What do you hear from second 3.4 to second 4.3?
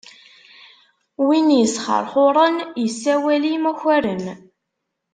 i imakaren.